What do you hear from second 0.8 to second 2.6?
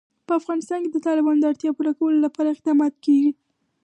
کې د تالابونه د اړتیاوو پوره کولو لپاره